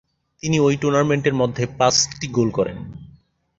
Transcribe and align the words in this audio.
তিনি 0.43 0.57
ওই 0.59 0.75
টুর্নামেন্ট 0.77 1.23
এর 1.27 1.35
মধ্যে 1.35 1.63
পাঁচটি 1.79 2.27
গোল 2.27 2.49
করে। 2.51 2.73